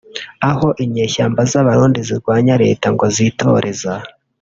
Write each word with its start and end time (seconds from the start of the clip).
aho 0.49 0.67
inyeshyamba 0.83 1.41
z’abarundi 1.51 1.99
zirwanya 2.07 2.53
Leta 2.63 2.87
ngo 2.93 3.05
zitoreza 3.15 3.93